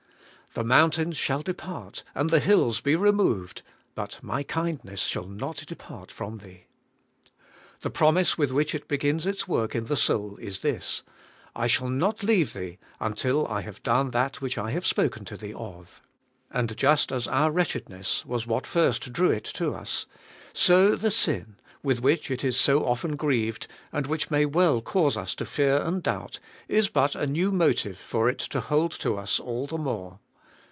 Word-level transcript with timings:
'The 0.53 0.65
mountains 0.65 1.15
shall 1.15 1.41
depart, 1.41 2.03
and 2.13 2.29
the 2.29 2.41
hills 2.41 2.81
be 2.81 2.93
removed, 2.93 3.61
but 3.95 4.19
my 4.21 4.43
kindness 4.43 4.99
shall 5.03 5.23
not 5.23 5.63
depart 5.65 6.11
from 6.11 6.39
thee.' 6.39 6.65
The 7.83 7.89
promise 7.89 8.37
with 8.37 8.51
which 8.51 8.75
it 8.75 8.89
begins 8.89 9.25
its 9.25 9.47
work 9.47 9.75
in 9.75 9.85
the 9.85 9.95
soul 9.95 10.35
is 10.41 10.59
this: 10.59 11.03
'I 11.55 11.67
shall 11.67 11.87
not 11.87 12.21
leave 12.21 12.51
thee, 12.51 12.79
until 12.99 13.47
I 13.47 13.61
have 13.61 13.81
done 13.81 14.11
that 14.11 14.41
which 14.41 14.57
I 14.57 14.71
have 14.71 14.85
spoken 14.85 15.23
to 15.23 15.37
thee 15.37 15.53
of.' 15.53 16.01
And 16.51 16.75
just 16.75 17.13
as 17.13 17.29
our 17.29 17.49
wretchedness 17.49 18.25
was 18.25 18.45
what 18.45 18.67
first 18.67 19.13
drew 19.13 19.31
it 19.31 19.45
to 19.53 19.71
us, 19.73 20.05
so 20.51 20.97
the 20.97 21.11
sin, 21.11 21.55
with 21.81 22.01
which 22.01 22.29
it 22.29 22.43
is 22.43 22.59
so 22.59 22.83
often 22.85 23.15
grieved, 23.15 23.67
and 23.93 24.05
which 24.05 24.29
may 24.29 24.45
well 24.45 24.81
cause 24.81 25.15
us 25.15 25.33
to 25.35 25.45
fear 25.45 25.77
and 25.77 26.03
doubt, 26.03 26.39
is 26.67 26.89
but 26.89 27.15
a 27.15 27.25
new 27.25 27.53
motive 27.53 27.97
for 27.97 28.27
it 28.27 28.39
to 28.39 28.59
hold 28.59 28.91
to 28.91 29.15
us 29.17 29.39
all 29.39 29.65
the 29.65 29.77
more. 29.77 30.19